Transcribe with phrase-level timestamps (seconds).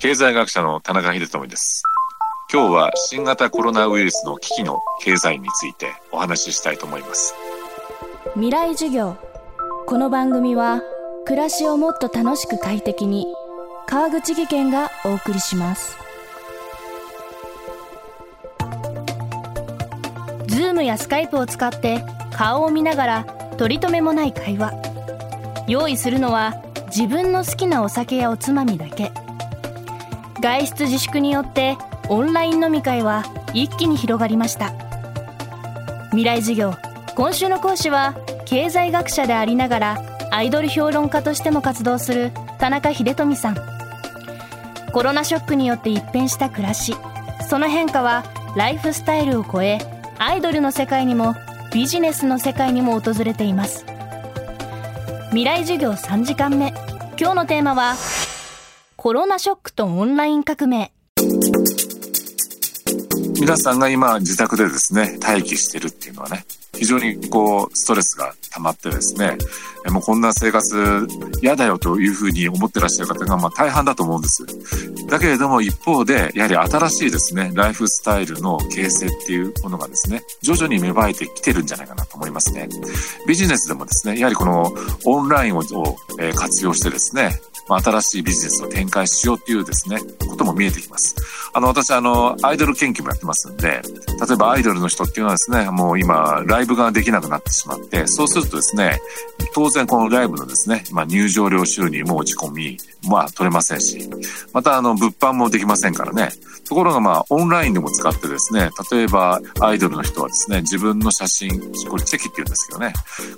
[0.00, 1.82] 経済学者の田中秀智です。
[2.52, 7.34] 今日は新型コロナウイルスの危機の経済についてお話ししたいと思います。
[8.34, 9.16] 未来授業。
[9.86, 10.82] この番組は
[11.26, 13.26] 暮らしをもっと楽しく快適に
[13.88, 15.98] 川口義賢がお送りします。
[20.46, 23.24] ズームやスカイプを使って顔を見ながら
[23.56, 24.74] 取り留めもない会話。
[25.66, 26.54] 用意するのは
[26.86, 29.10] 自分の好きなお酒やおつまみだけ。
[30.40, 31.76] 外出自粛によって
[32.08, 33.24] オンライン飲み会は
[33.54, 34.72] 一気に広がりました。
[36.10, 36.74] 未来授業
[37.14, 39.98] 今週の講師は経済学者でありながら
[40.30, 43.56] アイドル評論家としても活動する田中秀富さん。
[44.92, 46.94] コロナショックによって一変した暮らし。
[47.48, 48.24] その変化は
[48.56, 49.78] ライフスタイルを超え
[50.18, 51.34] アイドルの世界にも
[51.72, 53.84] ビジネスの世界にも訪れています。
[55.30, 56.72] 未来授業3時間目。
[57.20, 57.94] 今日のテーマは
[59.00, 60.90] コロナショックとオンライン革命。
[63.40, 66.44] 皆さんが今自宅でですね、待機してるっていうのはね、
[66.78, 69.36] 非常にこう、ストレスが溜まってですね、
[69.90, 71.06] もうこんな生活
[71.40, 74.44] 嫌だよというふうに思ってらっしゃる方がまあ大半だと思うんです。
[75.06, 82.68] だけれども一方で、やはり新しいですね、ライフスタイルの形成っていうものがですね、徐々に芽生えてきてるんじゃないかなと思いますね。
[83.26, 84.72] ビジネスでもですね、やはりこの
[85.04, 85.62] オンラインを
[86.34, 89.98] 活用してですね、新しいビジネスを展開しようっていうですね、
[90.28, 91.14] ことも見えてきます。
[91.58, 99.00] あの、私、あの、アイドル研究もやってますんで、例えばアイドルの人っていうのはですね、もう今、ライブができなくなってしまって、そうするとですね、
[99.54, 104.08] 当然このライブのですね、まあ、入場料収入も落ち込み、まあ、取れませんし、
[104.52, 106.30] また、あの、物販もできませんからね。
[106.68, 112.92] ところが、まあ、オンラインでも使ってですね、例えば、アイドルの人はですね、自分の写真、これチェキって言うんですけどね、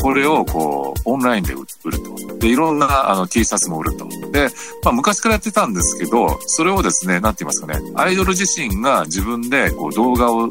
[0.00, 2.38] これを、こう、オンラインで売ると。
[2.38, 4.06] で、いろんな、あの、T シャツも売ると。
[4.30, 4.48] で、
[4.82, 10.46] まあ、昔からやってたんですけど、それをですね、なんて言いますかね、アイドル自身が自分で、こう、動画を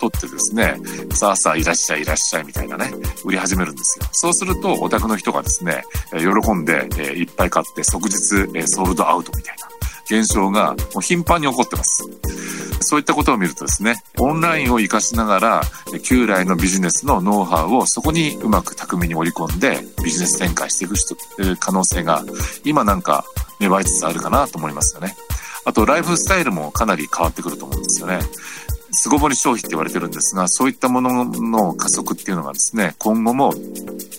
[0.00, 0.74] 撮ってですね、
[1.12, 2.90] さあさあいらっしゃいいらっしゃいみたいなね、
[3.24, 4.06] 売り始めるんですよ。
[4.10, 8.16] そうすると、お宅の人がですね、喜んで、いっぱい買って即日、
[8.66, 9.68] ソールドアウトみたいな
[10.06, 12.04] 現象がもう頻繁に起こってます。
[12.80, 15.62] そういったことを見るとですね、オンラインを活かしながら、
[16.02, 22.24] 旧来のビジネスのノウハウをそこにうまく巧みに織り込んでビジネス展開していく可能性が
[22.64, 23.24] 今なんか
[23.60, 25.16] 芽生えつつあるかなと思いますよね。
[25.66, 28.20] あと、ライフスタイルもかなり変わってくると思うんですよね。
[28.92, 33.52] 巣ごもり消費って言われてるんですが、そういったものの加速っていうのがですね、今後も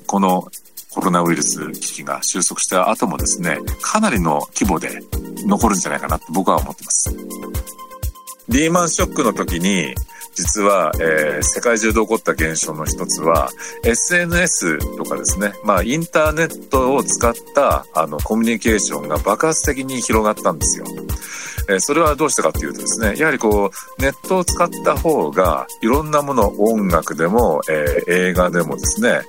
[0.06, 0.52] この
[0.92, 5.02] コロナウイルス危機が収束した後もですね、かなりの規模で
[5.46, 7.16] 残るんじゃないかなって僕は思ってます。
[8.50, 9.96] リーマンショックの時に、
[10.38, 13.50] 実は、えー、世界中で起こった現象の一つは
[13.84, 20.86] SNS とかですね、まあ、インターネットを使ったあのコミュニケーションが爆発的に広がったんですよ。
[21.70, 29.24] え、それはどうしてかっていうとですね、やはりこう、ネットを使った方が、いろんなもの、音楽でも、えー、映画でもですね、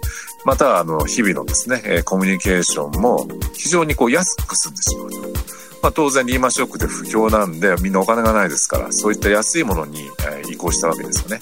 [0.44, 5.67] また、あの、日々のですね、コミュニケーションも非常にこう安く済んでしまうと。
[5.82, 11.40] まあ、当然リーマンショックで不況なんでみんなお金がないですからそういった安いものに、え移行したわけですよね。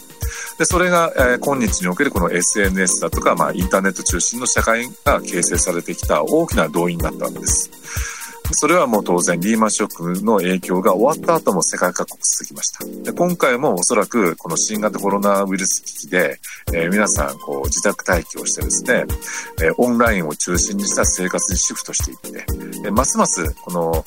[0.59, 7.71] でそれが、えー、今日におけるこの SNS だとか、まあ、インターネット中心の社会が形成されてきた大きな動員だったわけです。
[8.53, 12.85] それはもう当然リーマンショックの影響が終わった後も世界各国続きました。
[13.03, 16.39] で今回もおそらくこの新型コロナウイルス危機で、
[16.73, 19.05] えー、皆さんこう自宅待機をしてですね、
[19.63, 24.05] えー、オンラインを中心にした生活にシフトしていって、ますますこの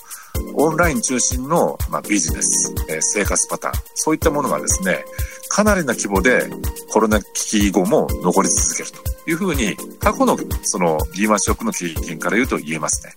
[0.55, 5.03] オンライン中心の、まあ、ビジネス、えー、生活パターン、そういったものがですね、
[5.49, 6.49] かなりな規模で
[6.91, 13.13] コロナ危機後も残り続けるというふうに、過去のそのリーマンショックの経験から言うと言えますね。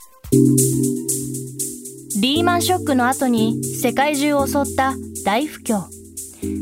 [2.22, 4.94] リーマンショックの後に世界中を襲った
[5.24, 5.86] 大不況。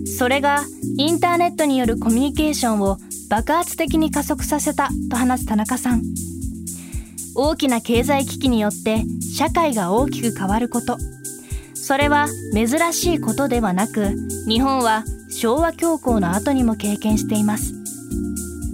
[0.06, 0.64] それが
[0.96, 2.96] インターネットによるコミュニケーションを
[3.28, 6.02] 爆発的に加速させたと話す田中さん。
[7.34, 9.04] 大きな経済危機によって
[9.36, 10.96] 社会が大きく変わること。
[11.74, 14.14] それは珍しいことではなく、
[14.48, 17.74] 日本は昭和恐慌の後にも経験しています。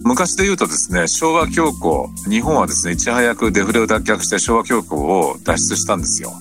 [0.05, 6.33] 昔で言うとですね、昭和恐慌、日本はですね、いち早くデフレを脱却して昭和恐慌を脱出したんですよ。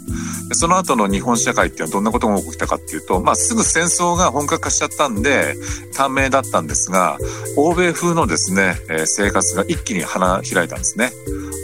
[0.52, 5.56] その後の日本社会っていうのはどんなことが起きたかっていうと、まあすぐ戦争が本格化しちゃったんで、
[5.94, 7.18] 短命だったんですが、
[7.58, 8.76] 欧米風のですね、
[9.06, 11.12] 生活が一気に花開いたんですね。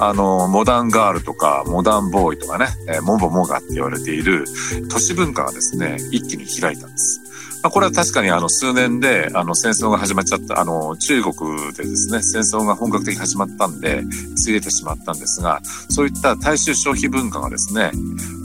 [0.01, 4.45] あの、モダンガールとか、モダンボーイとかね、えー、モボモガって言われている
[4.89, 7.21] 都市文化がですね、一気に開いたんです。
[7.61, 14.03] まあ、これは確かにあの数年であの戦争が始まっちゃった、あの中国でですね、戦争が本格的に始まったんで、
[14.35, 17.91] ついてしまったんですが、そういった大衆消費文化がですね、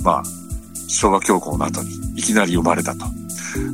[0.05, 0.23] まあ、
[0.89, 3.07] 昭和恐慌の後にいきなり生まれたと。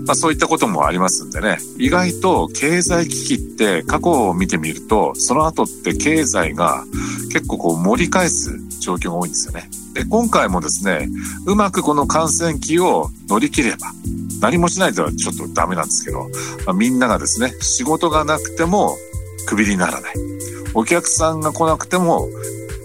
[0.07, 6.85] まあそういったこともありますんでね、意外と経済危機って過去を見てみると、その後って経済が
[7.33, 9.69] 結構こう盛り返す状況が多いんですよね。
[9.95, 11.09] で、今回もですね、
[11.47, 13.93] うまくこの感染期を乗り切れば、
[14.41, 16.29] 何もしないとはちょっとダメなんですけど、
[16.67, 18.97] まあ、みんながですね、仕事がなくても
[19.47, 20.15] クビにならない。
[20.75, 22.29] お客さんが来なくても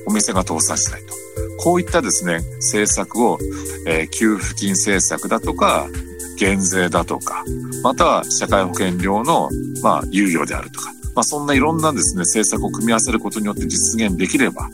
[0.05, 1.13] お店が倒産しないと。
[1.57, 3.39] こういったですね、政策を、
[3.85, 5.87] えー、給付金政策だとか、
[6.37, 7.43] 減税だとか、
[7.83, 9.49] または社会保険料の、
[9.81, 14.69] まあ、猶予であるとか、まあ、そんないろんなですね、政策を組み合わせることによって実現できれば、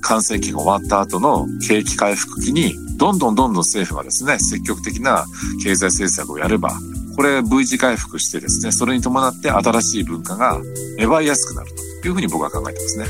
[0.00, 5.26] 感染期が終わった後の景気回復期に、どんどんどんどん政府がですね、積極的な
[5.62, 6.70] 経済政策をやれば、
[7.16, 10.60] これ V 字回復してですね、それに伴って新しい文化が
[10.96, 11.70] 芽生えやすくなる
[12.02, 13.06] というふうに僕は考えてますね。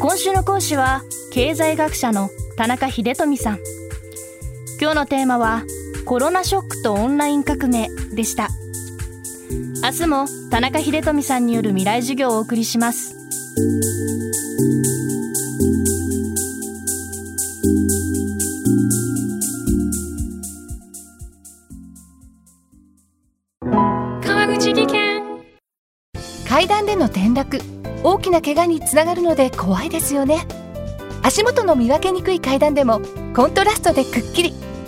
[0.00, 1.02] 今週の講師は、
[1.32, 3.58] 経済学者の田中秀富さん。
[4.78, 5.62] 今日のテーマは、
[6.04, 8.48] コロナショックとオンライン革命でした。
[9.82, 13.16] 明日も田中秀富さんによる未来授業をお送りします。
[24.22, 25.22] 川口技研
[26.46, 27.60] 階段での転落
[28.02, 30.46] 大きな怪我につながるので怖いですよね
[31.22, 33.00] 足元の見分けにくい階段でも
[33.34, 34.65] コントラストでくっきり